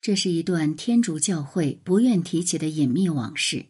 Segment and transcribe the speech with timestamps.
[0.00, 3.66] 这是一段天主教会不愿提起的隐秘往事。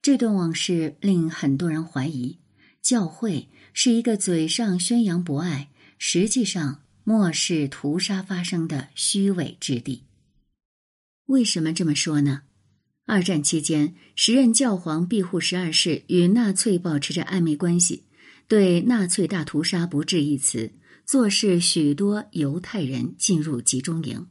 [0.00, 2.38] 这段往事令很多人怀疑，
[2.80, 5.68] 教会是一个嘴上宣扬博爱，
[5.98, 10.04] 实际上漠视屠杀发生的虚伪之地。
[11.26, 12.42] 为什么这么说呢？
[13.06, 18.04] 二战期间，时任教皇庇护十二世与纳粹保持着暧昧关系，
[18.46, 20.72] 对纳粹大屠杀不置一词，
[21.04, 24.28] 坐视许多犹太人进入集中营。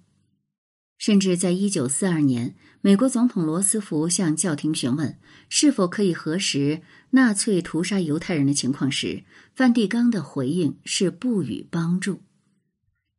[1.00, 5.17] 甚至在一九四二年，美国总统罗斯福向教廷询问
[5.48, 6.81] 是否可以核实
[7.12, 9.23] 纳粹屠杀犹太人的情况时，
[9.55, 12.20] 梵蒂冈的回应是不予帮助。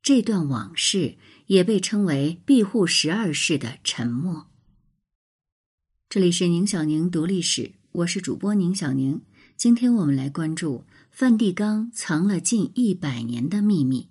[0.02, 1.16] 这段往事
[1.46, 4.46] 也被称为庇护十二世的沉默。
[6.08, 9.22] 这里是宁小宁读历史，我是主播宁小宁。
[9.56, 14.08] 今天我们来关注梵蒂冈藏了近一百年的秘密。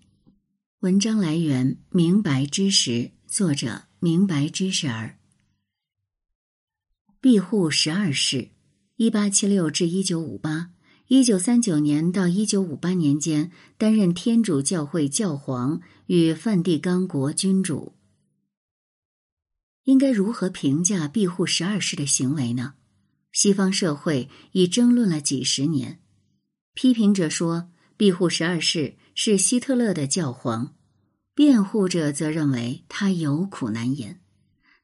[0.80, 3.12] 文章来源：明白知识。
[3.30, 5.20] 作者明白知识儿，
[7.22, 8.50] 庇护十二世，
[8.96, 10.72] 一八七六至一九五八，
[11.10, 17.94] 一九三九年到一九五八年间担任天主教会教皇与梵蒂冈国君主。
[19.84, 22.74] 应该如何评价庇护十二世的行为呢？
[23.32, 26.02] 西方社会已争论了几十年，
[26.74, 30.79] 批评者说庇护十二世是希特勒的教皇。
[31.40, 34.20] 辩护者则认为他有苦难言，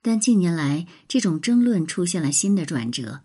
[0.01, 3.23] 但近年来这种争论出现了新的转折。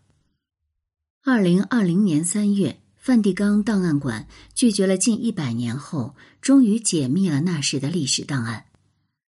[1.23, 8.65] 二零二零年三月，梵蒂冈档案馆拒绝了近一百年后，终于解密了那时的历史档案。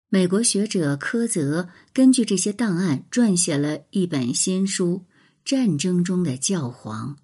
[0.09, 5.07] 美国学者科泽根据这些档案撰写了一本新书
[5.45, 7.17] 《战争中的教皇》，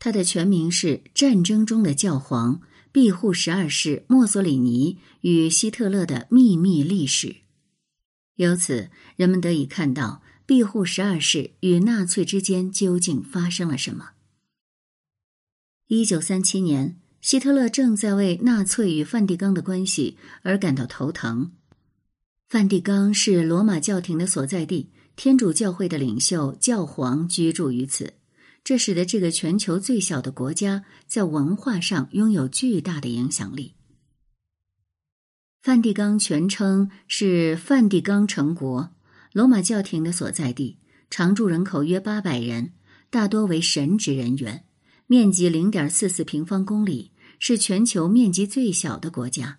[0.00, 2.56] 他的全名是《战争中的教皇》。
[2.92, 7.36] 庇护十二世墨索里尼与希特勒的秘密历史，
[8.34, 14.10] 由此人们得以看到庇护十二世与纳粹之间究竟发生了什么。
[15.86, 21.52] 一九三七年，希特勒正在为纳粹与梵蒂冈的关系而感到头疼。
[22.48, 28.14] 梵蒂冈是罗马教廷的所在地，天主教会的领袖教皇居住于此。
[28.62, 33.74] 这使得这个全球最小的国家在文化上拥有巨大的影响力。
[35.62, 38.94] 梵蒂冈全称是梵蒂冈城国，
[39.32, 40.78] 罗马教廷的所在地，
[41.10, 42.72] 常住人口约八百人，
[43.10, 44.64] 大多为神职人员，
[45.06, 49.58] 面积零点四四平方公里，是全球面积最小的国家。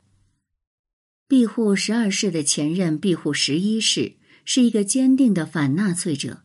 [1.27, 6.41] 庇护十二世的前任庇护十一世是一个坚定的反纳粹者。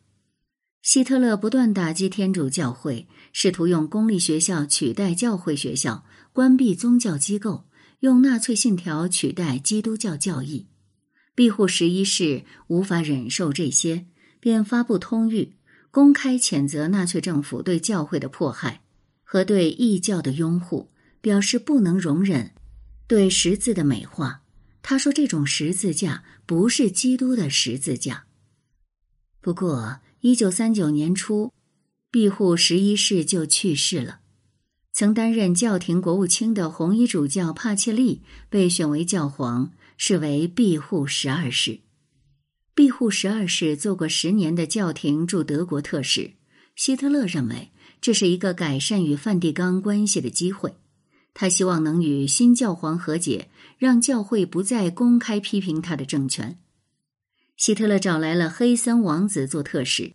[0.87, 7.65] 希特勒不断打击天主教会，试图用公立学校取代教会学校，关闭宗教机构，
[7.99, 10.69] 用纳粹信条取代基督教教义。
[11.35, 14.07] 庇护十一世无法忍受这些，
[14.39, 15.55] 便发布通谕，
[15.91, 18.83] 公开谴责纳粹政府对教会的迫害
[19.25, 22.53] 和对异教的拥护，表示不能容忍
[23.09, 24.43] 对十字的美化。
[24.83, 28.27] 他说：“这种十字架不是基督的十字架。”
[29.43, 29.99] 不过。
[30.29, 31.53] 一九三九年初，
[32.11, 34.19] 庇护十一世就去世了。
[34.93, 41.79] 曾担任教廷国务卿的红衣主教帕切利被选为教皇，是为庇护十二世。
[42.75, 46.33] 庇护十二世做过十年的教廷驻德国特使。
[46.75, 47.71] 希特勒认为
[48.01, 50.75] 这是一个改善与梵蒂冈关系的机会，
[51.35, 53.49] 他希望能与新教皇和解，
[53.79, 56.59] 让教会不再公开批评他的政权。
[57.57, 60.13] 希特勒找来了黑森王子做特使，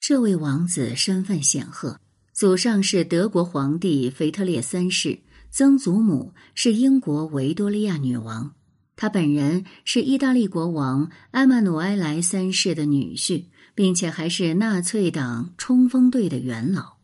[0.00, 2.00] 这位王子身份显赫，
[2.32, 8.54] 祖上是德国皇帝腓特烈三世，曾祖母是英国维多利亚女王，
[8.96, 13.44] 他本人是意大利国王埃曼努埃莱三世的女婿，
[13.74, 16.94] 并且还是纳粹党冲锋队的元老。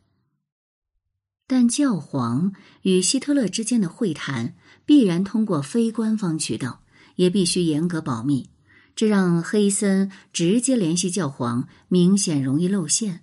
[1.46, 6.82] 但教皇与希特勒之间的会谈必然通过非官方渠道，
[7.16, 8.48] 也必须严格保密。
[8.96, 13.20] 这让黑森直接联系教皇，明显容易露馅。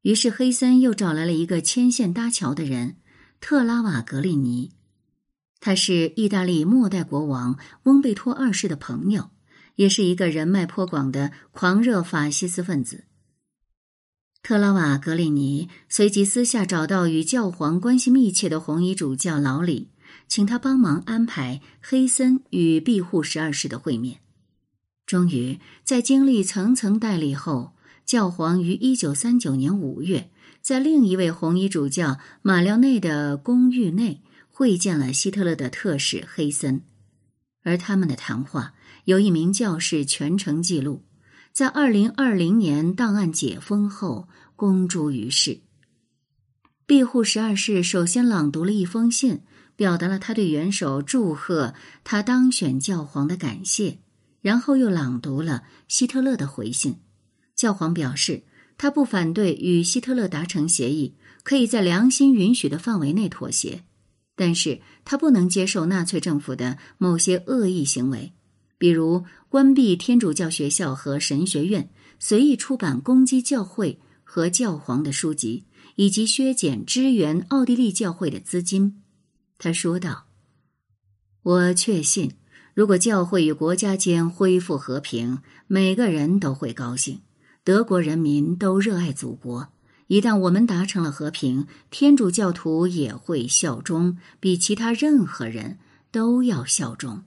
[0.00, 2.96] 于是黑森又找来了一个牵线搭桥的人——
[3.38, 4.72] 特拉瓦格利尼。
[5.60, 9.30] 他是意大利末代国王翁贝托二世的朋友，
[9.76, 13.04] 也是一个人脉颇广的狂热法西斯分子。
[14.42, 19.90] 特拉瓦格利尼随即私下找到与教皇关系密切的红衣主教老李，
[20.26, 24.21] 请他帮忙安排黑森与庇护十二世的会面。
[25.12, 27.74] 终于，在经历层层代理后，
[28.06, 30.30] 教皇于一九三九年五月，
[30.62, 36.80] 在另一位红衣主教马廖内的公寓内会见了希特勒的特使黑森，
[37.62, 38.72] 而他们的谈话
[39.04, 41.02] 由一名教士全程记录，
[41.52, 45.60] 在二零二零年档案解封后公诸于世。
[46.86, 49.42] 庇护十二世首先朗读了一封信，
[49.76, 53.98] 表达了他对元首祝贺他当选教皇的感谢，
[54.42, 56.96] 然后又朗读了希特勒的回信。
[57.56, 58.42] 教皇表示，
[58.76, 63.84] 他不反对与希特勒达成协议，可以在良心允许的范围内妥协。
[64.34, 68.32] 但是他不能接受纳粹政府的某些恶意行为，
[68.78, 75.66] 比如关闭天主教学校和神学院，随意出版攻击教会和教皇的书籍，
[75.96, 79.02] 以及削减支援奥地利教会的资金。
[79.58, 80.26] 他说道
[81.44, 82.32] ：“我确信，
[82.74, 87.20] 如果教会与国家间恢复和平，每个人都会高兴。
[87.64, 89.68] 德国人民都热爱祖国。”
[90.08, 95.78] 一旦我们达成了和平，天主教徒也会效忠，比其他任何人
[96.10, 97.24] 都要效忠。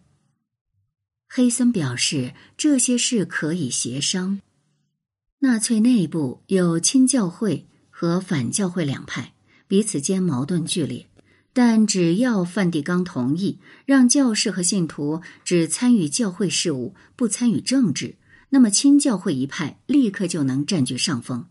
[1.27, 4.39] 黑森表示，这些事可以协商。
[5.39, 9.33] 纳粹内部有亲教会和反教会两派，
[9.67, 11.07] 彼此间矛盾剧烈。
[11.55, 18.17] 但只要梵蒂冈同意让教士和信徒只参与教会事务，不参与政治，
[18.49, 21.47] 那么亲教会一派立刻就能占据上风。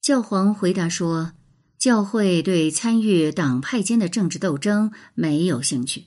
[0.00, 1.32] 教皇回答说
[1.76, 6.04] ：“教会对参与党派间的政治斗争没有兴趣。”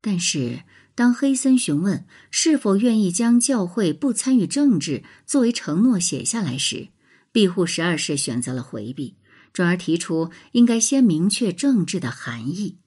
[0.00, 0.62] 但是，
[0.94, 6.88] 当黑森询问是否愿意将教会不参与政治作为承诺写下来时，
[7.30, 9.16] 庇护十二世选择了回避，
[9.58, 12.78] 转而提出应该先明确政治的含义。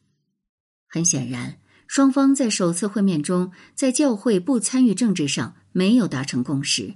[0.88, 6.94] 很显然，双方在首次会面中在教会不参与政治上没有达成共识。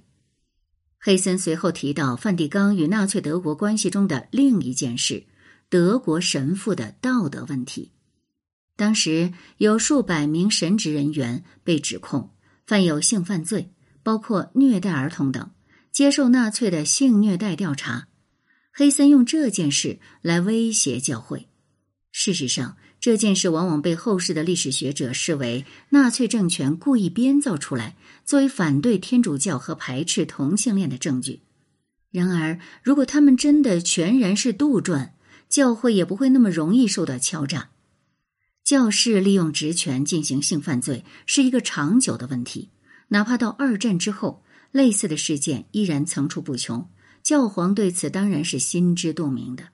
[0.98, 5.25] 黑森随后提到梵蒂冈与纳粹德国关系中的另一件事——
[5.68, 7.92] 德国神父的道德问题。
[8.77, 12.33] 当时有数百名神职人员被指控
[12.66, 13.74] 犯有性犯罪，
[14.04, 15.51] 包括虐待儿童等，
[15.92, 18.07] 接受纳粹的性虐待调查。
[18.77, 21.48] 黑森用这件事来威胁教会。
[22.12, 27.95] 事实上，这件事往往被后世的历史学者视为纳粹政权故意编造出来，
[28.25, 31.39] 作为反对天主教和排斥同性恋的证据。
[32.12, 35.12] 然而，如果他们真的全然是杜撰，
[35.48, 37.69] 教会也不会那么容易受到敲诈。
[38.66, 42.72] 教士利用职权进行性犯罪是一个长久的问题，
[43.07, 44.44] 哪怕到二战之后，
[44.74, 46.89] 类似的事件依然层出不穷。
[47.25, 49.69] 教皇对此当然是心知肚明的。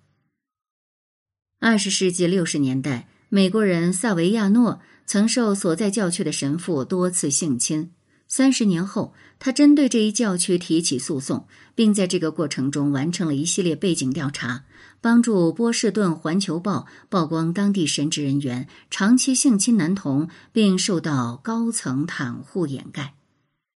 [1.60, 7.92] 二十世纪六十年代，美国人萨维亚诺曾受所在教区的神父多次性侵。
[8.26, 11.46] 三十年后，他针对这一教区提起诉讼，
[11.76, 14.64] 并在这个过程中完成了一系列背景调查，
[15.02, 23.16] 帮助波士顿环球报曝光当地神职人员长期性侵男童，并受到高层袒护掩盖。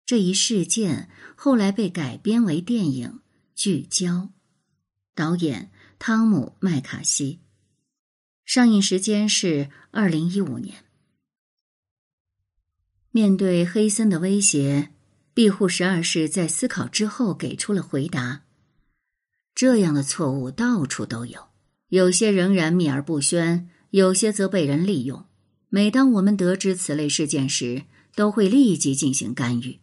[0.05, 3.09] 这一事件后来被改编为电影
[3.55, 4.13] 《聚焦》，
[5.15, 7.41] 导演汤姆·麦卡锡。
[8.45, 10.85] 上映时间是二零一五年。
[13.11, 14.91] 面对黑森的威胁，
[15.35, 18.43] 庇护十二世在思考之后给出了回答：
[19.55, 21.49] 这样的错误到处都有，
[21.89, 25.27] 有些仍然秘而不宣，有些则被人利用。
[25.69, 27.85] 每当我们得知此类事件时，
[28.15, 29.79] 都会立即进行干预。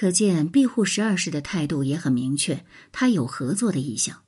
[0.00, 4.22] 可见庇护十二世的态度也很明确，他有合作的意向。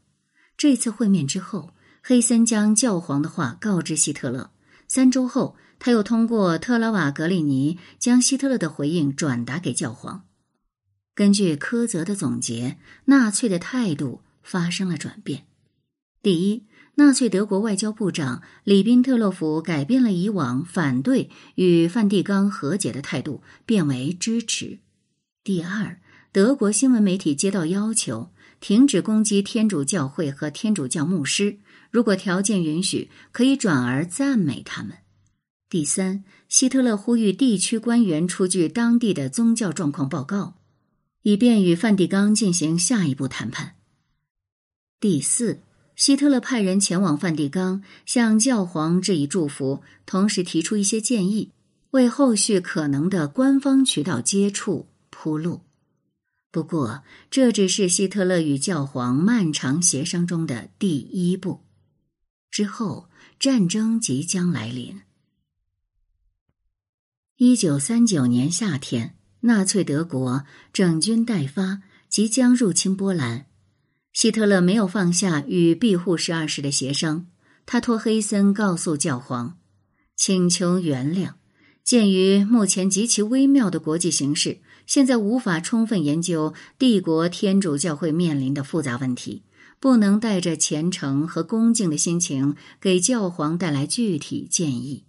[0.54, 1.72] 这次会面之后。
[2.02, 4.50] 黑森将教皇的话告知希特勒。
[4.86, 10.26] 三周后，他又通过特拉瓦格里尼将希特勒的回应转达给教皇。
[11.14, 12.76] 根据科泽的总结，
[13.06, 15.46] 纳粹的态度发生了转变。
[16.22, 24.80] 第一，纳粹德国外交部长里宾特洛甫改变了以往反对与梵蒂冈和解的态度，变为支持。
[25.44, 25.98] 第二，
[26.30, 28.30] 德国新闻媒体接到要求，
[28.60, 31.58] 停止攻击天主教会和天主教牧师。
[31.90, 34.98] 如果条件允许，可以转而赞美他们。
[35.68, 40.58] 第三，希特勒呼吁地区官员出具当地的宗教状况报告，
[41.22, 43.74] 以便与梵蒂冈进行下一步谈判。
[45.00, 45.62] 第四，
[45.96, 51.50] 希特勒派人前往梵蒂冈，向教皇致以祝福，同时提出一些建议，
[51.90, 55.60] 为后续可能的官方渠道接触铺路。
[56.50, 61.60] 不过，这只是希特勒与教皇漫长协商中的第一步。
[62.50, 65.02] 之后，战争即将来临。
[67.36, 73.46] 一九三九年夏天，纳粹德国整军待发，即将入侵波兰。
[74.12, 77.28] 希特勒没有放下与庇护十二世的协商，
[77.64, 79.58] 他托黑森告诉教皇，
[80.14, 81.36] 请求原谅，
[81.82, 89.42] 鉴于目前极其微妙的国际形势，现在无法充分研究帝国天主教会面临的复杂问题，
[89.80, 95.04] 不能带着虔诚和恭敬的心情给教皇带来具体建议。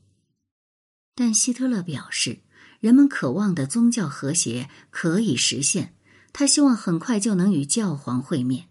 [1.15, 2.39] 但希特勒表示，
[2.79, 5.93] 人们渴望的宗教和谐可以实现，
[6.31, 8.67] 他希望很快就能与教皇会面。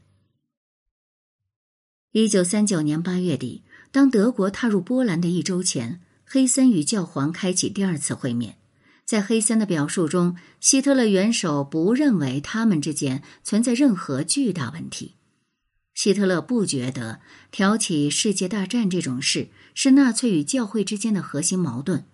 [2.13, 6.01] 一九三九年八月底，当德国踏入波兰的一周前。
[6.25, 8.57] 黑森与教皇开启第二次会面，
[9.05, 15.17] 在黑森的表述中，希特勒元首不认为他们之间存在任何巨大问题。
[15.95, 22.07] 希特勒不觉得挑起世界大战这种事是纳粹与教会之间的核心矛盾。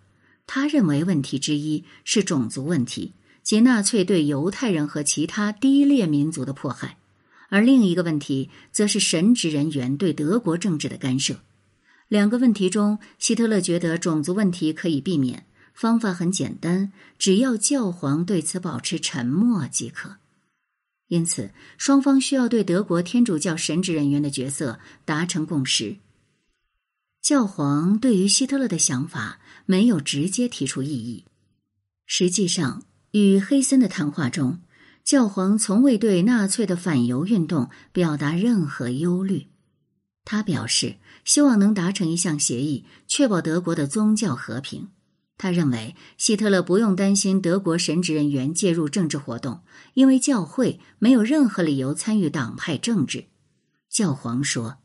[0.47, 6.97] 他认为问题之一是种族问题，即纳粹对犹太人和其他低劣民族的迫害，
[7.51, 11.37] 而另一个问题则是神职人员对德国政治的干涉。
[12.09, 15.47] 两个问题中，希特勒觉得种族问题可以避免，
[15.81, 20.17] 方法很简单，只要教皇对此保持沉默即可。
[21.07, 25.99] 因此，双方需要对德国天主教神职人员的角色达成共识。
[27.23, 31.25] 教皇对于希特勒的想法没有直接提出异议。
[32.07, 32.83] 实际上，
[33.13, 34.59] 与黑森的谈话中，
[35.05, 39.47] 教皇从未对纳粹的反犹运动表达任何忧虑。
[40.25, 40.97] 他表示。
[41.25, 44.89] 希望能达成一项协议，确保德国的宗教和平。
[45.39, 49.63] 他认为希特勒不用担心德国神职人员介入政治活动，
[49.95, 53.27] 因为教会没有任何理由参与党派政治。
[53.89, 54.79] 教皇说：“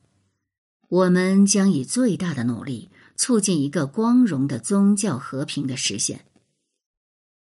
[0.88, 6.26] 我们将以最大的努力促进一个光荣的宗教和平的实现。”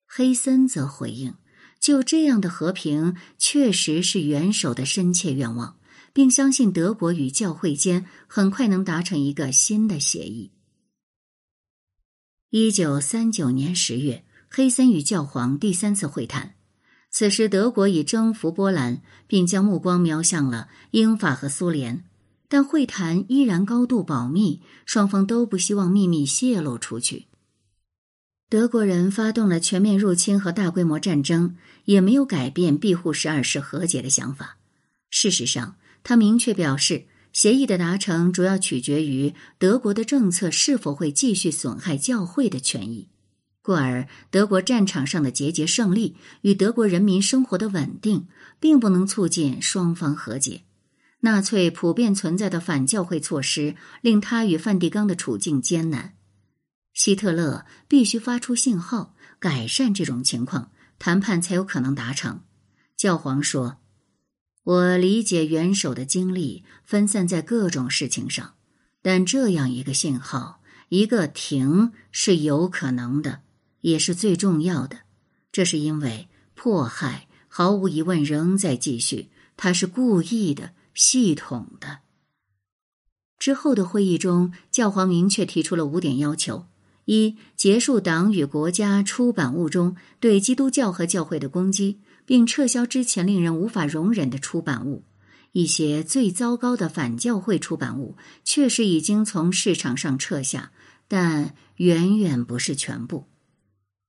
[0.05, 1.35] 黑森则回应
[1.79, 5.77] ：“就这样的和平，确实是元首的深切愿望。”
[6.15, 10.51] 并相信德国与教会间很快能达成一个新的协议。
[12.55, 16.53] 一九三九年十月，黑森与教皇第三次会谈。
[17.09, 22.03] 此时，德国已征服波兰，并将目光瞄向了英法和苏联，
[22.47, 27.25] 但会谈依然高度保密，双方都不希望秘密泄露出去。
[28.49, 31.55] 德国人发动了全面入侵和大规模战争，
[31.85, 34.57] 也没有改变庇护十二世和解的想法。
[35.09, 43.09] 事实上，他明确表示，协议的达成主要取决于德国的政策是否会继续损害教会的权益。
[43.61, 48.27] 故而，德国战场上的节节胜利与德国人民生活的稳定，
[48.59, 50.63] 并不能促进双方和解。
[51.21, 56.15] 纳粹普遍存在的反教会措施，令他与梵蒂冈的处境艰难。
[56.93, 62.41] 希特勒必须发出信号，改善这种情况，谈判才有可能达成。
[62.95, 63.82] 教皇说。
[64.63, 68.53] 我理解元首的精力分散在各种事情上，
[69.01, 73.41] 但这样一个信号，一个停是有可能的，
[73.81, 74.99] 也是最重要的。
[75.51, 81.99] 这是因为迫害毫无疑问仍在继续，他是故意的、系统的。
[83.37, 86.67] 之后的会议中，教皇明确提出了五点要求：
[87.03, 91.99] 一、结束党与国家出版物中对基督教和教会的攻击。
[92.25, 95.03] 并撤销之前令人无法容忍的出版物，
[95.51, 100.71] 一些最糟糕的反教会出版物确实已经从市场上撤下，
[101.07, 103.27] 但远远不是全部。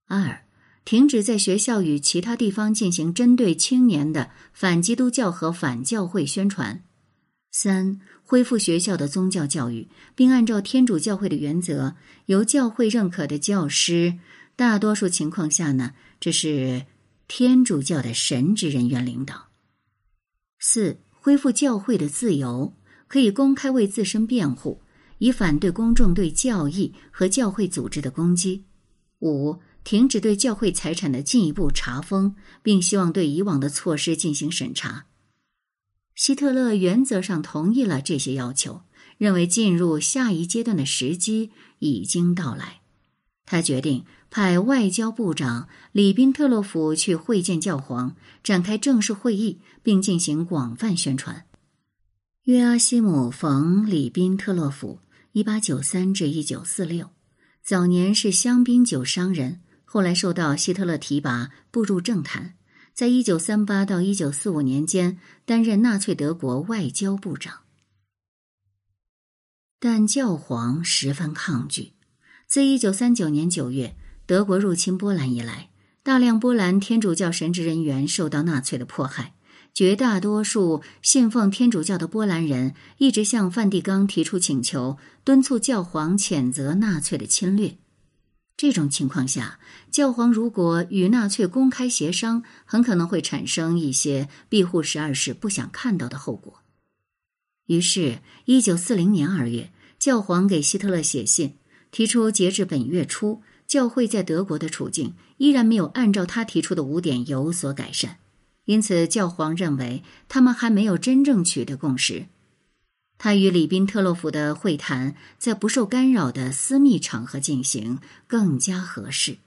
[0.07, 0.43] 二，
[0.83, 6.83] 停止在学校与其他地方进行针对青年的反基督教和反教会宣传。
[7.51, 11.95] 三，恢复学校的宗教教育，并按照天主教会的原则，
[12.25, 14.19] 由教会认可的教师。
[14.55, 16.85] 大多数情况下呢，这是。
[17.27, 19.47] 天主教的神职人员领导。
[20.59, 22.73] 四、恢复教会的自由，
[23.07, 24.81] 可以公开为自身辩护，
[25.17, 28.65] 以反对公众对教义和教会组织的攻击。
[29.19, 35.07] 五、停止对教会财产的进一步查封，并希望对以往的措施进行审查。
[36.15, 38.83] 希特勒原则上同意了这些要求，
[39.17, 42.81] 认为进入下一阶段的时机已经到来。
[43.45, 44.05] 他决定。
[44.35, 51.45] 派外交部长里宾特洛甫去会见教皇，展开正式会议，并进行广泛宣传。
[52.43, 54.99] 约阿希姆·冯·里宾特洛甫
[55.31, 57.11] （一八九三至一九四六），
[57.63, 62.55] 早年是香槟酒商人，后来受到希特勒提拔，步入政坛。
[62.93, 67.59] 在一九三八到一九四五年间，担任纳粹德国外交部长。
[69.79, 71.93] 但教皇十分抗拒。
[72.47, 73.95] 自一九三九年九月。
[74.27, 75.69] 德国入侵波兰以来，
[76.01, 79.33] 大量波兰天主教神职人员受到纳粹的迫害。
[79.73, 87.77] 绝大多数信奉天主教的波兰人一直向梵蒂冈提出请求，敦促教皇谴责纳粹的侵略。
[88.57, 89.59] 这种情况下，
[89.91, 96.61] 教皇如果与纳粹公开协商，很可能会产生一些庇护十二世不想看到的后果。
[97.67, 101.57] 于是，一九四零年二月，教皇给希特勒写信，
[101.91, 108.17] 提出截至本月初，教会在德国的处境依然没有按照他提出的五点有所改善，
[108.65, 112.27] 因此教皇认为他们还没有真正取得共识。
[113.17, 119.37] 他与里宾特洛甫的会谈在不受干扰的私密场合进行更加合适。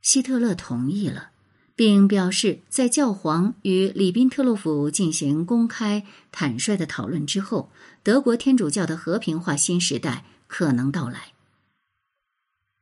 [0.00, 1.30] 希特勒同意了，
[1.76, 7.70] 并表示在教皇与里宾特洛甫进行公开坦率的讨论之后，
[8.02, 11.33] 德国天主教的和平化新时代可能到来。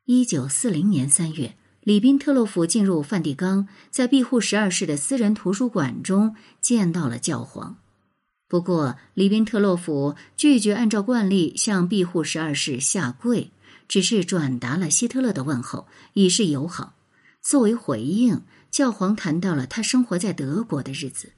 [0.04, 7.76] 一九四零年三月，里宾特洛甫进入梵蒂冈，在庇护十二世的私人图书馆中见到了教皇。
[8.48, 13.52] 不过，里宾特洛甫拒绝按照惯例向庇护十二世下跪，
[13.86, 16.96] 只是转达了希特勒的问候，以示友好。
[17.40, 18.42] 作为回应，
[18.72, 21.30] 教皇谈到了他生活在德国的日子。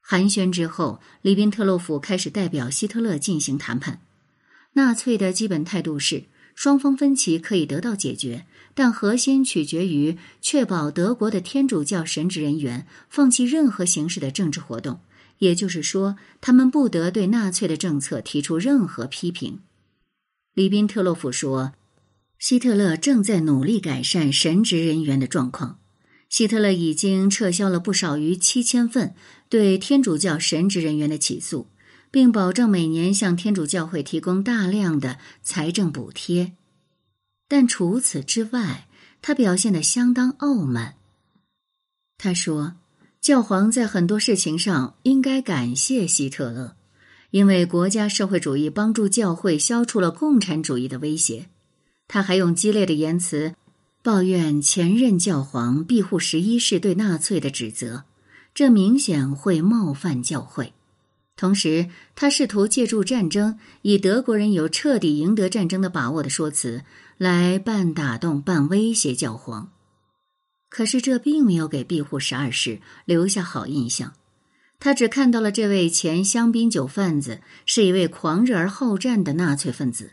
[0.00, 4.00] 寒暄之后，里宾特洛甫开始代表希特勒进行谈判。
[4.72, 6.24] 纳粹的基本态度是，
[6.56, 14.98] 双方分歧可以得到解决，但核心取决于确保德国的天主教神职人员放弃任何形式的政治活动。
[15.38, 19.60] 也就是说，他们不得对纳粹的政策提出任何批评。
[20.54, 21.74] 里宾特洛甫说
[22.40, 25.78] ：“希特勒正在努力改善神职人员的状况。
[26.30, 29.14] 希特勒已经撤销了不少于七千份
[29.50, 31.68] 对天主教神职人员的起诉，
[32.16, 36.54] 并保证每年向天主教会提供大量的财政补贴。
[37.46, 38.88] 但除此之外，
[39.20, 40.94] 他表现得相当傲慢。
[42.16, 42.76] 他说。”
[43.20, 46.76] 教皇在很多事情上应该感谢希特勒，
[47.32, 51.48] 因为国家社会主义帮助教会消除了共产主义的威胁。
[52.06, 53.56] 他还用激烈的言辞
[54.02, 58.04] 抱怨前任教皇庇护十一世对纳粹的指责，
[58.54, 60.72] 这明显会冒犯教会。
[61.36, 66.82] 同时，他试图借助战争，以德国人有彻底赢得战争的把握的说辞
[67.18, 69.70] 来半打动半威胁教皇。
[70.70, 74.14] 可是这并没有给庇护十二世留下好印象，
[74.80, 80.12] 他只看到了这位前香槟酒贩子是一位狂热而好战的纳粹分子。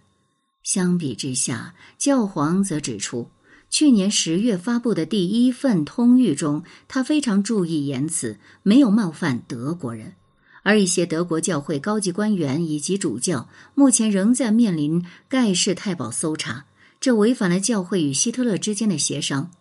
[0.62, 3.30] 相比之下，教皇则指出，
[3.70, 10.16] 去年十月发布的第一份通谕中，他非常注意言辞，没有冒犯德国人。
[10.64, 16.66] 而一些德国教会高级官员以及主教目前仍在面临盖世太保搜查，
[17.00, 19.52] 这违反了教会与希特勒之间的协商。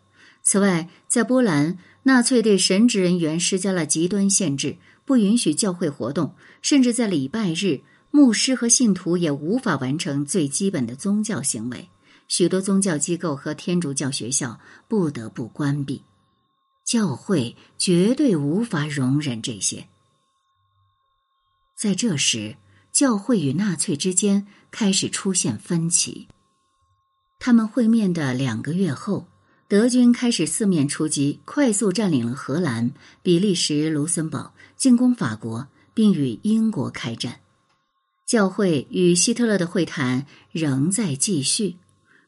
[0.43, 11.89] 此外，在波兰，纳粹对神职人员施加了极端限制，不允许教会活动，甚至在礼拜日，牧师和信徒也无法完成最基本的宗教行为。
[12.29, 16.03] 许多宗教机构和天主教学校不得不关闭。
[16.85, 19.87] 教会绝对无法容忍这些。
[21.83, 22.55] 在这时，
[22.93, 26.29] 教会与纳粹之间开始出现分歧。
[27.41, 29.27] 他们会面的两个月后。
[29.67, 37.41] 德军开始四面出击，快速占领了荷兰、比利时、卢森堡，进攻法国，并与英国开战。
[38.29, 41.79] 教会与希特勒的会谈仍在继续，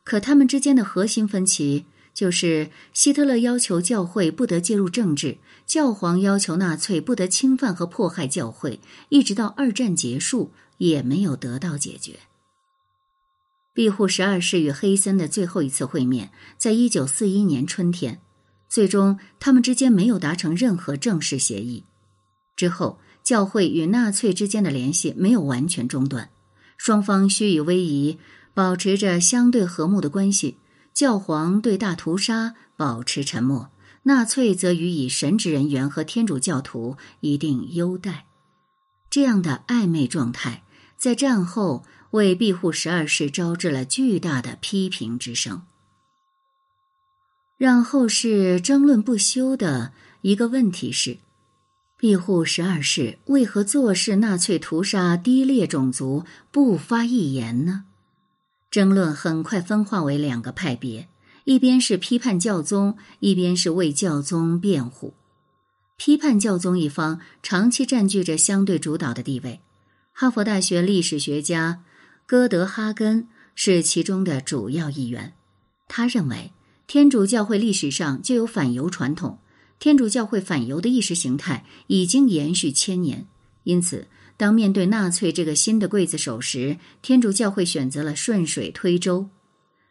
[0.03, 12.21] 可他们之间的核心分歧就是：希特勒要求教会不得介入政治，教皇要求纳粹不得侵犯和迫害教会，一直到二战结束也没有得到解决。
[13.73, 18.21] 庇护十二世与黑森的最后一次会面，在一九四一年春天，
[18.69, 21.83] 最终他们之间没有达成任何正式协议。
[22.55, 26.31] 之后，教会与纳粹之间的联系没有完全中断，
[26.77, 28.19] 双方虚与委蛇，
[28.55, 30.59] 保持着相对和睦的关系。
[30.95, 33.71] 教皇对大屠杀保持沉默，
[34.05, 38.25] 纳粹则予以神职人员和天主教徒一定优待。
[39.11, 40.63] 这样的暧昧状态，
[40.97, 41.85] 在战后。
[42.15, 45.63] 为庇护十二世招致了巨大的批评之声，
[47.57, 51.19] 让后世争论不休的一个问题是：
[51.99, 57.87] 庇护十二世为何坐视纳粹屠杀低劣种族不发一言呢？
[58.75, 61.09] 争论很快分化为两个派别，
[61.45, 65.15] 一边是批判教宗，一边是为教宗辩护。
[65.97, 69.61] 批判教宗一方长期占据着相对主导的地位。
[70.13, 71.85] 哈佛大学历史学家。
[72.27, 75.35] 戈德哈根是其中的主要一员。
[75.87, 76.51] 他认为，
[76.89, 79.39] 天主教会历史上就有反犹传统，
[79.79, 83.29] 天主教会反犹的意识形态已经延续千年。
[83.63, 89.29] 因此，当面对纳粹这个新的刽子手时，天主教会选择了顺水推舟。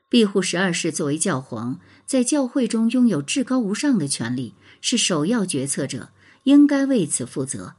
[0.10, 6.10] 庇护十二世作为教皇，在教会中拥有至高无上的权力，是首要决策者，
[6.44, 7.74] 应该为此负责。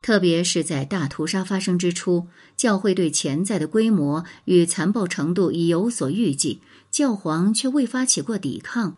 [0.00, 6.60] 特别是在大屠杀发生之初，教会对潜在的规模与残暴程度已有所预计，
[6.90, 8.96] 教皇却未发起过抵抗，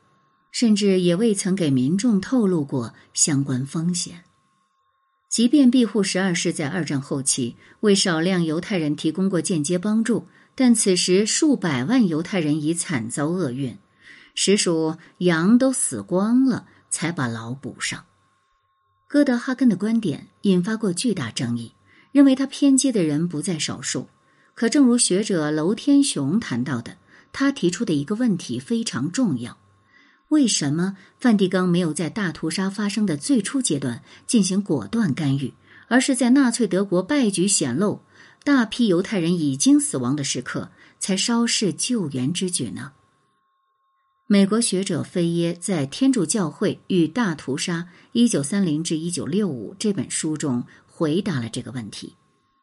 [0.53, 4.26] 甚至也未曾给民众透露过相关风险。
[5.29, 10.27] 即便庇护十二世在二战后期为少量犹太人提供过间接帮助。
[10.59, 13.77] 但此时，数百万犹太人已惨遭厄运，
[14.35, 18.07] 实属羊都死光了才把牢补上。
[19.07, 21.73] 哥德哈根的观点引发过巨大争议，
[22.11, 24.09] 认为他偏激的人不在少数。
[24.55, 26.97] 可正如学者楼天雄谈到的，
[27.31, 29.59] 他提出的一个问题非常重要：
[30.29, 35.55] 为什么梵蒂冈没有在大屠杀发生的最初阶段进行果断干预，
[35.89, 38.01] 而是在纳粹德国败局显露？
[38.43, 42.93] 大批犹太人已经死亡的时刻，才稍事救援之举呢？
[44.29, 52.15] 美国学者菲耶在《天主教会与大屠杀（一九三零至一九六五）》这本书中回答了这个问题。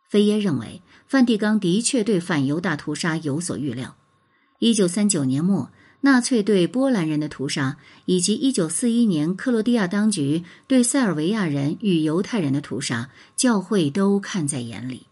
[0.09, 3.95] 菲耶认为，梵蒂冈的确对反犹大屠杀有所预料。
[4.59, 5.71] 一九三九年末，
[6.05, 15.07] 纳粹对波兰人的屠杀，以及一九四一年克罗地亚当局对塞尔维亚人与犹太人的屠杀，教会都看在眼里。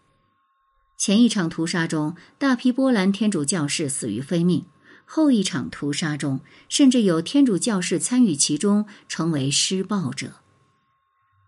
[0.98, 4.66] 前一场屠杀中，大批波兰天主教士死于非命；
[5.06, 10.34] 后一场屠杀中，甚至有天主教士参与其中，成为施暴者。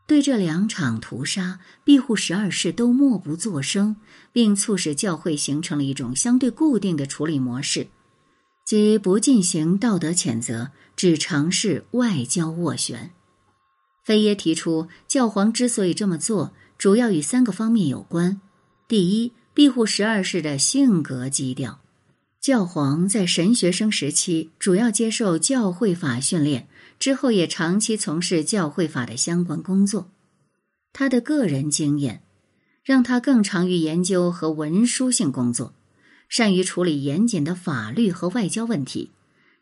[0.06, 3.96] 对这两场屠杀，庇护十二世都默不作声，
[4.32, 7.88] 并促使教会形成了一种相对固定的处理模式，
[8.64, 13.10] 即不进行道德谴责，只尝试外交斡旋。
[14.02, 18.40] 菲耶提出，教皇之所以这么做，主要与三个方面有关：
[18.88, 21.80] 第一，庇护十二世的性格基调，
[22.40, 30.10] 教皇在神学生时期主要接受教会法训练，之后也长期从事教会法的相关工作。
[30.92, 32.22] 他的个人经验
[32.82, 35.74] 让他更常于研究和文书性工作，
[36.36, 39.12] 善于处理严谨的法律和外交问题。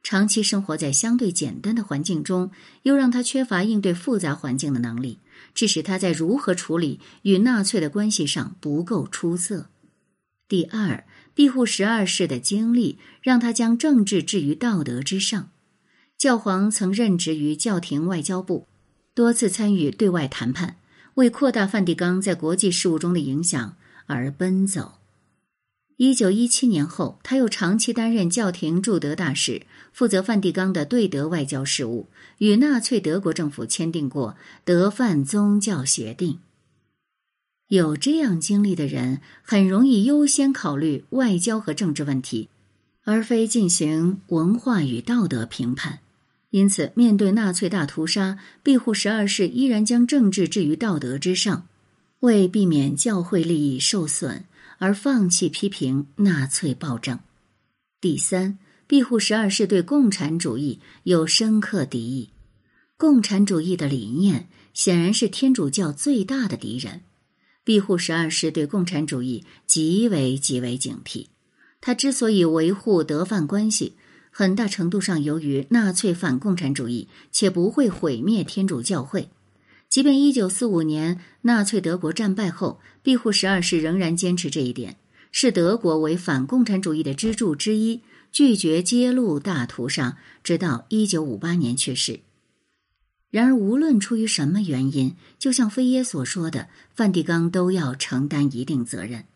[0.03, 2.51] 长期生活在相对简单的环境中，
[2.85, 5.19] 又让他缺乏应对复杂环境的能力，
[5.55, 9.67] 致使他在如何处理与纳粹的关系上不够出色。
[10.49, 11.05] 第二，
[11.35, 15.51] 庇护十二世的经历让他将政治置于道德之上。
[16.17, 18.67] 教皇曾任职于教廷外交部，
[19.13, 20.77] 多次参与对外谈判，
[21.17, 25.02] 为扩大梵蒂冈在国际事务中的影响而奔走。
[26.03, 29.63] 一九一七年后，他又长期担任教廷驻德大使，
[29.93, 34.35] 负责梵蒂冈的对德外交事务，与纳粹德国政府签订过
[34.65, 36.41] 德梵宗教协定。
[37.69, 42.49] 有这样经历的人，很容易优先考虑外交和政治问题，
[43.05, 46.01] 而非进行文化与道德评判。
[46.51, 51.69] 因此，面对纳粹大屠杀，庇护十二世依然将政治置于道德之上，
[52.19, 54.45] 为避免教会利益受损
[54.83, 57.21] 而放弃批评纳粹暴政。
[58.01, 62.31] 第三，庇护十二世对共产主义有深刻敌意，
[62.97, 67.03] 共产主义的理念显然是天主教最大的敌人。
[67.63, 71.27] 庇护十二世对共产主义极为极为警惕。
[71.81, 73.95] 他之所以维护德范关系，
[74.33, 79.29] 很大程度上由于纳粹反共产主义，且不会毁灭天主教会。
[79.93, 84.97] 即便一九四五年纳粹德国战败后，庇护十二世仍然坚持这一点，
[85.31, 88.01] 视德国为反共产主义的支柱之一，
[88.33, 92.21] 拒绝揭露大屠杀，直到一九五八年去世。
[93.31, 99.27] 然而，无论出于什么原因，就像菲耶所说的，梵蒂冈都要承担一定责任。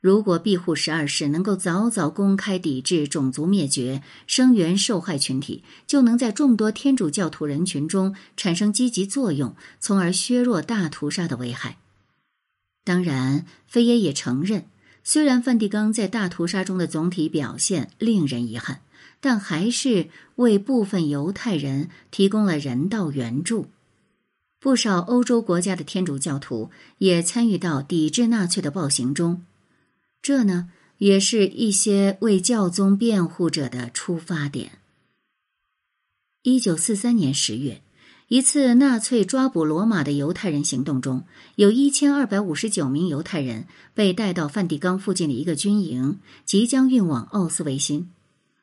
[0.00, 11.78] 如果庇护十二世能够早早公开抵制种族灭绝，声援受害群体，就能在众多天主教徒人群中产生积极作用，从而削弱大屠杀的危害。
[12.84, 14.66] 当然，菲耶也承认，
[15.02, 18.82] 虽然梵蒂冈在大屠杀中的总体表现令人遗憾。
[19.20, 23.66] 但还是为部分犹太人提供了人道援助，
[24.60, 29.42] 不少欧洲国家的天主教徒也参与到抵制纳粹的暴行中。
[30.20, 34.72] 这呢，也是一些为教宗辩护者的出发点。
[36.42, 37.82] 一九四三年十月，
[38.28, 41.24] 一次纳粹抓捕罗马的犹太人行动中，
[41.56, 48.10] 有一千二百五十九名犹太人被带到梵蒂冈附近的一个军营，即将运往奥斯维辛。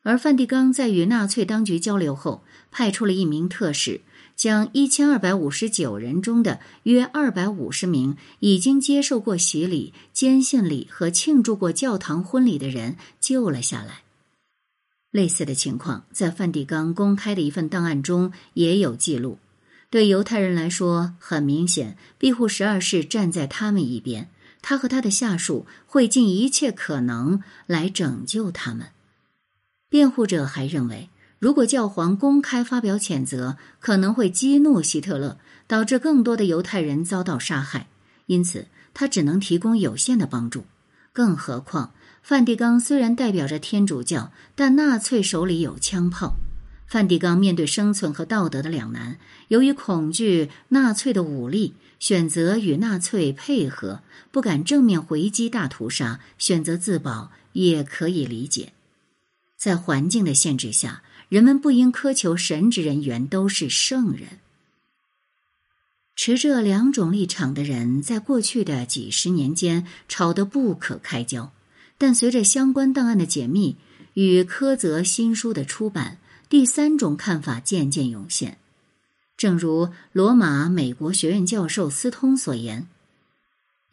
[0.04, 4.02] 而梵蒂冈在与纳粹当局交流后，派出了一名特使，
[4.36, 14.02] 将一千二百五十九人中的约二百五十名已经接受过洗礼、坚信礼和庆祝过教堂婚礼的人救了下来。
[15.12, 19.40] 类似的情况在梵蒂冈公开的一份档案中也有记录。
[19.90, 24.30] 对犹太人来说，很明显，庇护十二世站在他们一边，
[24.62, 28.88] 他和他的下属会尽一切可能来拯救他们。
[29.88, 37.88] 辩护者还认为，如果教皇公开发表谴责，可能会激怒希特勒，导致更多的犹太人遭到杀害，
[38.28, 40.66] 因此他只能提供有限的帮助。
[41.14, 41.94] 更何况，
[42.24, 46.36] 梵蒂冈虽然代表着天主教，但纳粹手里有枪炮。
[46.88, 49.18] 梵蒂冈面对生存和道德的两难，
[49.48, 58.74] 由于恐惧纳粹的武力，选择与纳粹配合，不敢正面回击大屠杀，选择自保也可以理解。
[59.58, 64.40] 在环境的限制下，人们不应苛求神职人员都是圣人。
[66.16, 71.52] 持这两种立场的人，在过去的几十年间吵得不可开交，
[71.98, 73.76] 但随着相关档案的解密
[74.14, 76.18] 与苛责新书的出版。
[76.48, 78.60] 第三种看法渐渐涌现，
[79.36, 82.88] 正如罗马美国学院教授斯通所言：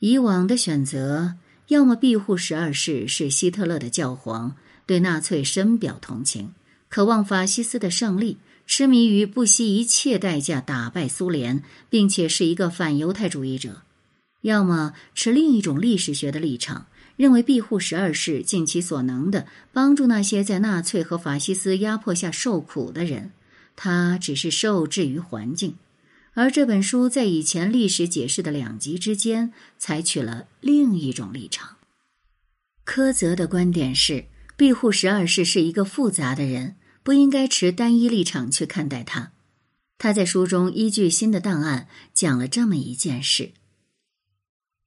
[0.01, 1.37] 以往的选择，
[1.68, 6.53] 要么庇护十二世是希特勒的教皇，对纳粹深表同情，
[6.92, 13.81] 渴望法西斯的胜利，痴迷于不惜一切代价打败苏联，并且是一个反犹太主义者；
[14.42, 16.88] 要么持另一种历史学的立场。
[17.16, 23.33] 认为庇护十二世尽其所能的帮助那些在纳粹和法西斯压迫下受苦的人，
[23.74, 25.76] 他只是受制于环境。
[26.35, 31.76] 而这本书在以前历史解释的两极之间，采取了另一种立场。
[32.85, 34.26] 柯泽的观点是，
[34.59, 39.32] 庇护十二世是一个复杂的人，不应该持单一立场去看待他。
[39.98, 43.52] 他在书中依据新的档案讲了这么一件事：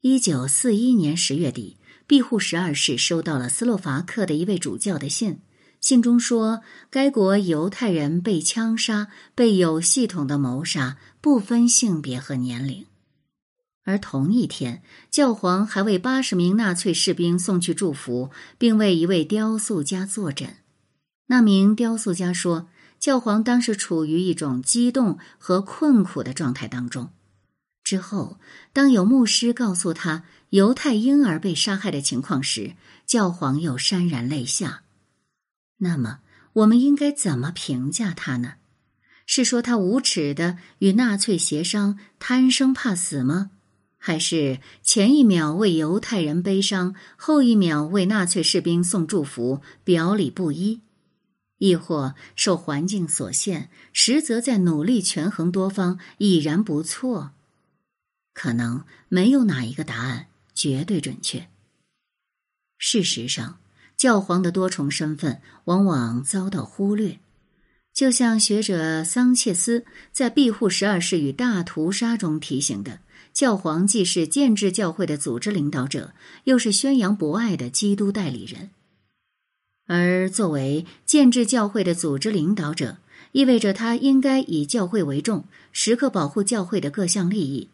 [0.02, 1.78] 一九四一年十月底。
[2.08, 5.40] 庇护十二世收到了斯洛伐克的一位主教的信，
[5.82, 12.86] 信中说，该国犹太人被枪杀，被有系统的谋杀，不分性别和年龄。
[13.86, 20.58] 而同一天，教皇还为八十名纳粹士兵送去祝福，并为一位雕塑家坐诊。
[21.28, 22.68] 那名雕塑家说，
[23.00, 27.10] 教皇当时处于一种激动和困苦的状态当中。
[27.84, 28.40] 之后，
[28.74, 30.24] 当有牧师告诉他。
[30.52, 34.84] 犹太婴儿被杀害的情况时，教皇又潸然泪下。
[35.80, 36.20] 那么，
[36.54, 38.54] 我们应该怎么评价他呢？
[39.26, 43.52] 是说他无耻的与纳粹协商，贪生怕死吗？
[43.98, 50.80] 还是前一秒为犹太人悲伤，后一秒为纳粹士兵送祝福，表里不一？
[51.58, 57.32] 亦或受环境所限，实则在努力权衡多方，已然不错？
[58.34, 60.28] 可能没有哪一个答案。
[60.58, 61.50] 绝对准确。
[62.78, 63.60] 事实上，
[63.98, 67.20] 教皇的多重身份往往遭到忽略。
[67.94, 73.02] 就像学者桑切斯在《庇护十二世与大屠杀》中提醒的，
[73.34, 76.14] 教皇既是建制教会的组织领导者，
[76.46, 78.70] 又是宣扬博爱的基督代理人。
[79.88, 82.98] 而作为建制教会的组织领导者，
[83.34, 87.70] 意味着他应该以教会为重，时刻保护教会的各项利益。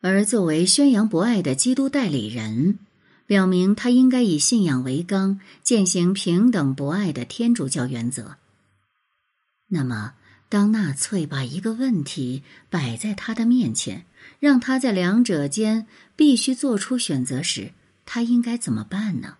[0.00, 2.78] 而作为宣扬博爱的基督代理人，
[3.26, 8.36] 表明他应该以信仰为纲，践行平等博爱的天主教原则。
[9.68, 10.14] 那么，
[10.48, 14.04] 当纳粹把一个问题摆在他的面前，
[14.38, 17.72] 让他在两者间必须做出选择时，
[18.06, 19.36] 他应该怎么办呢？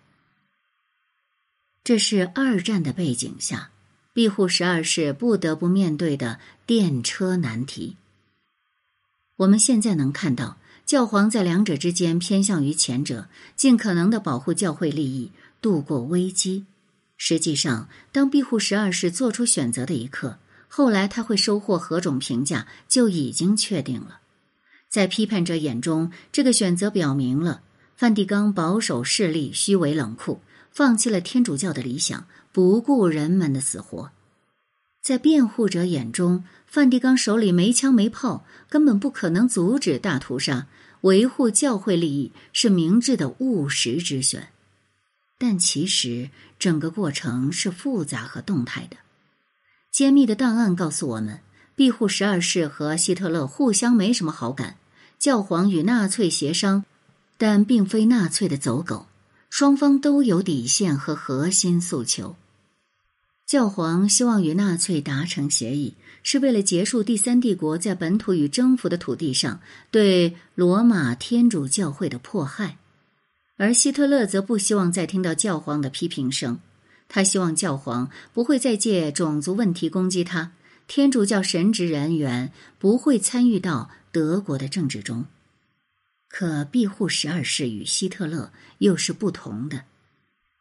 [1.89, 3.71] 这是二战的背景下，
[4.13, 7.97] 庇护十二世不得不面对的电车难题。
[9.37, 16.65] 我们现在能看到，教皇在两者之间偏向于前者，尽可能的保护教会利益，度过危机。
[17.17, 24.19] 实际上，当庇护十二世做出选择的一刻，后来他会收获何种评价就已经确定了。
[24.87, 27.63] 在批判者眼中，这个选择表明了
[27.97, 30.39] 梵蒂冈保守势力虚伪冷酷，
[30.71, 34.11] 放弃了天主教的理想，不顾人们的死活。
[35.01, 40.67] 在辩护者眼中，梵蒂冈手里没枪没炮，根本不可能阻止大屠杀。
[41.01, 44.49] 维护教会利益是明智的务实之选，
[45.37, 46.29] 但其实
[46.59, 48.97] 整个过程是复杂和动态的。
[49.91, 51.39] 揭秘的档案告诉我们，
[51.73, 54.75] 庇护十二世和希特勒互相没什么好感。
[55.17, 56.83] 教皇与纳粹协商，
[57.37, 59.07] 但并非纳粹的走狗，
[59.49, 62.35] 双方都有底线和核心诉求。
[63.45, 69.59] 教皇希望与纳粹达成协议，是为了结束第三帝国在本土与征服的土地上
[69.89, 72.77] 对罗马天主教会的迫害，
[73.57, 76.59] 而希特勒则不希望再听到教皇的批评声。
[77.07, 80.51] 他希望教皇不会再借种族问题攻击他，
[80.87, 85.25] 天主教神职人员不会参与到德国的政治中。
[86.29, 89.83] 可庇护十二世与希特勒又是不同的。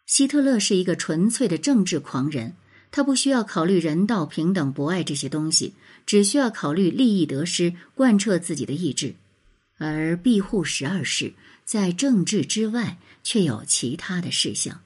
[0.06, 2.54] 希特勒是一个纯粹的政治狂人，
[2.90, 5.74] 他不需要考虑人道、平等、博爱这些东西，
[6.06, 9.14] 只需要考虑利益得失，贯彻自己的意志。
[9.76, 14.80] 而庇护十二世在政治之外却有其他的事项。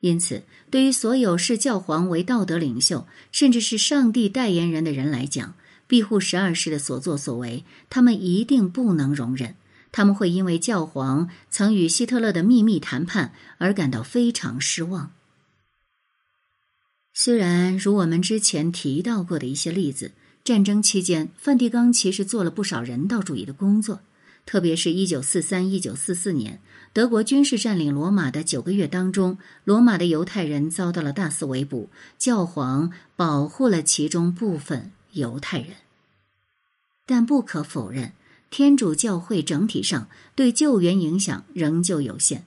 [0.00, 5.54] 因此，对于所有视教皇为道德领袖，甚至是上帝代言人的人来讲，
[5.86, 9.54] 庇护十二世的所作所为，他们一定不能容忍。
[9.92, 15.12] 他们会因为教皇曾与希特勒的秘密谈判而感到非常失望。
[17.12, 20.12] 虽然如我们之前提到过的一些例子，
[20.44, 24.00] 战争期间梵蒂冈其实做了不少人道主义的工作，
[24.46, 26.60] 特别是一九四三、一九四四年
[26.92, 35.70] 德国军事占领罗马的九个月当中，罗马的犹太人遭到了大肆围捕，教皇保护了其中部分犹太人。
[37.04, 38.12] 但不可否认。
[38.50, 42.42] 天主教会整体上对救援影响仍旧有限，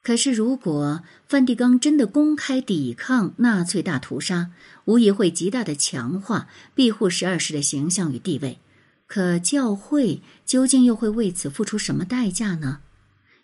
[0.00, 4.52] 可是如果梵蒂冈真的公开抵抗纳粹大屠杀，
[4.84, 8.60] 无疑会极大的强化庇护十二世的形象与地位。
[9.06, 12.80] 可教会究竟又会为此付出什么代价呢？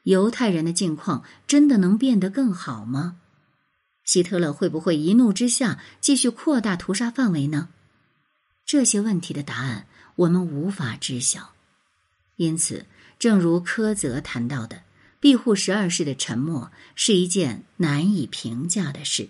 [0.05, 3.17] 犹太人的境况真的能变得更好吗？
[4.05, 7.69] 希特勒会不会一怒之下继续扩大屠杀范围呢？
[8.65, 11.53] 这些问题的答案我们无法知晓。
[12.41, 12.87] 因此，
[13.19, 14.81] 正如柯泽谈到的，
[15.21, 19.29] 庇护十二世的沉默是一件难以评价的事。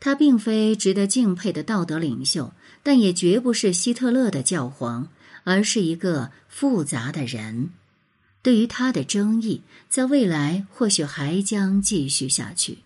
[0.00, 5.08] 他并非值得敬佩的道德领袖，但也绝不是希特勒的教皇，
[5.42, 7.68] 而是一个复杂的人。
[8.40, 9.60] 对于他的争议，
[9.90, 12.78] 在未来或许还将继续下去。